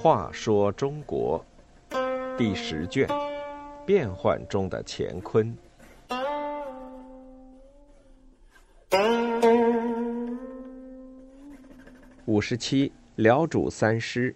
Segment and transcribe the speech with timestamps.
[0.00, 1.44] 话说中国
[2.38, 3.06] 第十卷：
[3.84, 5.54] 变幻中的乾坤。
[12.24, 14.34] 五十七，辽主三师。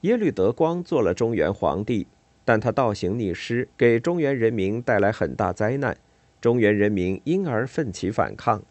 [0.00, 2.06] 耶律德光做了中原皇帝，
[2.44, 5.96] 但他倒行逆施，给中原人民带来很大灾难，
[6.46, 8.62] 中原人民因而奋起反抗。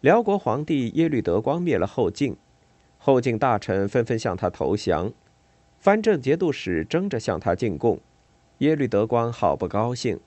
[0.00, 2.36] 辽国皇帝耶律德光灭了后晋。
[2.96, 5.12] 后晋大臣纷纷向他投降，
[5.80, 7.98] 藩镇节度使争着向他进贡，
[8.58, 10.20] 耶律德光好不高兴。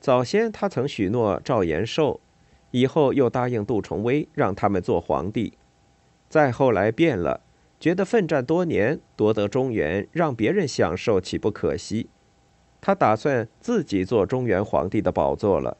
[0.00, 2.18] 早先他曾许诺赵延寿，
[2.72, 5.52] 以后又答应杜重威让他们做皇帝，
[6.28, 7.42] 再后来变了，
[7.78, 12.08] 觉得奋战多年夺得中原，让别人享受岂不可惜？
[12.80, 15.76] 他打算自己做中原皇帝的宝座了，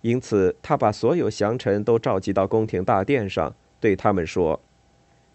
[0.00, 4.60] 因此他把所有降臣都召集到宫廷大殿上，对他们说。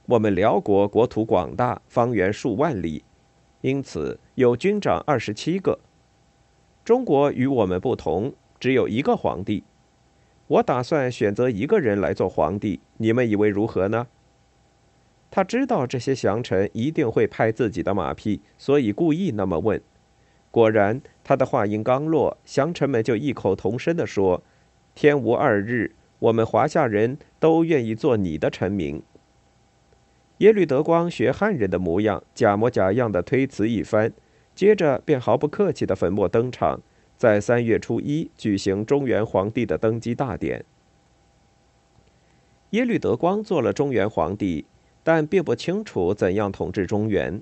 [0.08, 3.04] 我们辽国国土广大，方圆数万里，
[3.62, 5.80] 因此有军长二十七个。
[6.84, 9.64] 中国与我们不同，只有一个皇帝。
[10.48, 14.08] 我打算选择一个人来做皇帝，你们以为如何呢？
[15.30, 19.82] 他知道这些降臣一定会拍自己的马屁，所以故意那么问。
[20.52, 24.44] 果然，他的话音刚落，降臣们就异口同声地说
[24.94, 29.02] ：“天无二日，我们华夏人都愿意做你的臣民。”
[30.40, 34.12] 耶律德光学汉人的模样，假模假样的推辞一番，
[34.54, 36.82] 接着便毫不客气的粉墨登场，
[37.16, 40.66] 在三月初一举行中原皇帝的登基大典。
[42.72, 44.66] 耶律德光做了中原皇帝，
[45.04, 47.42] 但并不清楚怎样统治中原。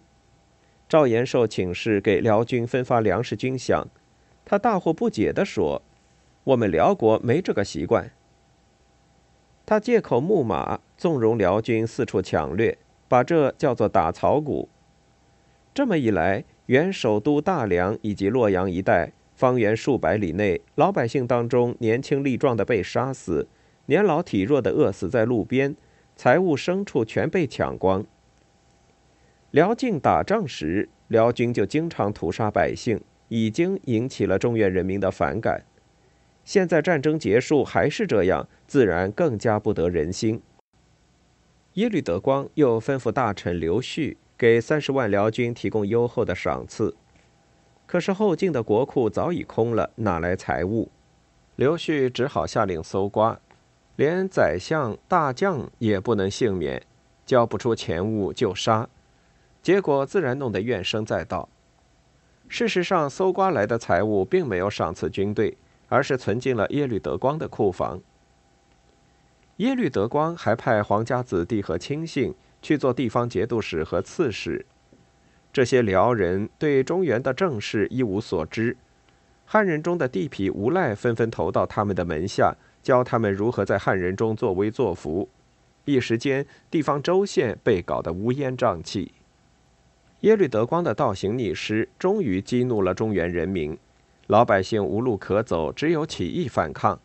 [0.90, 3.86] 赵延寿请示给辽军分发粮食军饷，
[4.44, 5.82] 他大惑不解地说
[6.44, 8.12] ：“我们辽国没这个习惯。”
[9.66, 12.78] 他借口牧马，纵容辽军四处抢掠。
[13.10, 14.70] 把这叫做打草谷。
[15.74, 23.48] 这么一来，原首都大梁以及洛阳一带方圆数百里内，老百姓当中年轻力壮的被杀死，
[23.88, 25.76] 年老体弱的饿死在路边，
[26.16, 28.06] 财物牲畜全被抢光。
[29.52, 35.64] 辽晋打仗时，辽军就经常屠杀百姓，已经引起了中原人民的反感。
[36.44, 40.42] 现在战争结束还是这样，自然更加不得人心。
[41.74, 46.96] 耶律德光又吩咐大臣刘旭给三十万辽军提供优厚的赏赐，
[47.88, 50.92] 可是后晋的国库早已空了，哪来财物？
[51.56, 53.40] 刘旭只好下令搜刮，
[53.96, 56.82] 连宰相、大将也不能幸免，
[57.26, 58.88] 交不出钱物就杀，
[59.62, 61.50] 结果自然弄得怨声载道。
[62.48, 65.56] 事实上，搜刮来的财物并没有赏赐军队，
[65.88, 68.02] 而是存进了耶律德光的库房。
[69.58, 74.66] 耶律德光还派皇家子弟和亲信去做地方节度使和刺史。
[75.52, 78.78] 这些辽人对中原的政事一无所知，
[79.46, 85.28] 汉人中的地痞无赖纷纷投到他们的门下，教他们如何在汉人中作威作福。
[85.86, 89.12] 一时间，地方州县被搞得乌烟瘴气。
[90.22, 93.78] 耶律德光的倒行逆施终于激怒了中原人民，
[94.28, 97.00] 老百姓无路可走，只有起义反抗。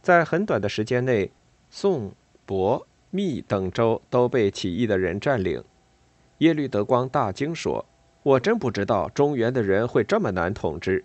[0.00, 1.30] 在很短的时间内。
[1.74, 2.12] 宋、
[2.46, 5.64] 亳、密等州都被起义的人占领。
[6.38, 7.86] 耶律德光大惊说
[8.22, 11.02] ：“我真不知道中原的人会这么难统治。”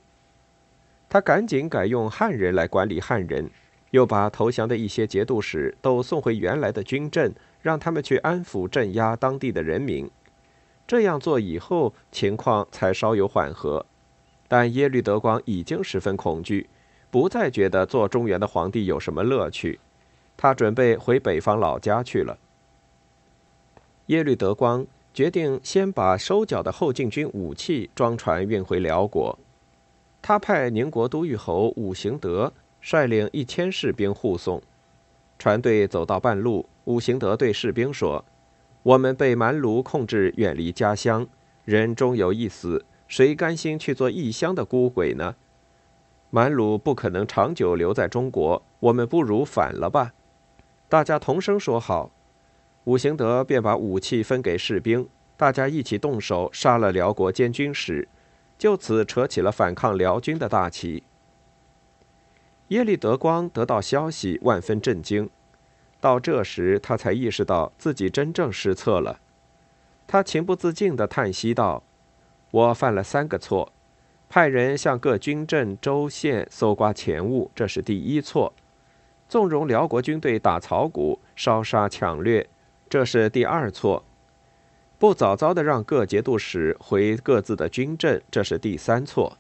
[1.08, 3.50] 他赶紧改用汉人来管理汉人，
[3.92, 10.12] 又把投降的一些节度使都送回原来的军镇，让他们去安抚镇压当地的人民。
[10.88, 13.86] 这样做以后，情况才稍有缓和。
[14.48, 16.70] 但耶律德光已经十分恐惧，
[17.12, 19.80] 不再觉得做中原的皇帝有什么乐趣。
[20.38, 22.38] 他准备回北方老家去了。
[24.06, 29.38] 耶律德光决定先把收缴的后晋军武器装船运回辽国。
[30.22, 34.62] 他派宁国都御侯武行德率领一千士兵护送。
[35.38, 38.24] 船队走到半路，武行德对士兵说
[38.88, 41.28] ：“我们被蛮奴控制，远离家乡，
[41.66, 45.36] 人终有一死，谁甘心去做异乡的孤鬼呢？
[46.30, 50.14] 蛮奴不可能长久留在中国，我们不如反了吧。”
[50.88, 52.12] 大家同声说好，
[52.86, 58.08] 武行德便把武器分给士兵，大家一起动手杀了辽国监军使，
[58.58, 61.04] 就此扯起了反抗辽军的大旗。
[62.70, 65.30] 耶律德光得到消息，万分震惊。
[66.00, 69.20] 到这时，他才意识到自己真正失策了。
[70.06, 71.84] 他情不自禁地叹息道
[72.52, 73.74] ：“我犯了三个错，
[74.30, 78.54] 派人向各军镇、州县搜刮钱物，这是第一错；
[79.28, 82.48] 纵容辽国军队打草谷、烧杀抢掠，
[82.88, 84.04] 这是第二错；
[84.98, 89.38] 不早早地让各节度使回各自的军镇，这是第三错。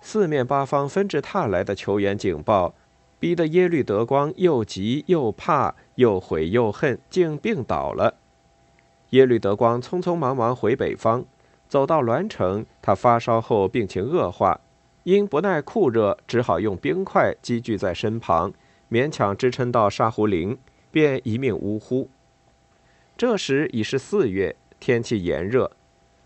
[0.00, 2.74] 四面八方纷至沓来的求援警报，
[3.24, 8.16] 逼得耶律德光又急又怕，又悔又恨，竟病倒了。
[9.12, 11.24] 耶律德光匆匆忙忙回北方。
[11.66, 14.60] 走到栾城，他发烧后病情恶化，
[15.04, 18.52] 因不耐酷热，只好用冰块积聚在身旁，
[18.90, 20.58] 勉强支撑到沙湖陵，
[20.90, 22.10] 便一命呜呼。
[23.16, 25.70] 这时已是四月，天气炎热，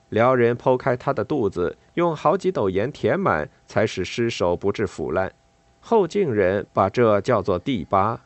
[0.08, 5.32] 辽人剖开他的肚子，用好几斗盐填满，才使尸首不致腐烂。
[5.80, 8.20] 后晋人把这叫做第八。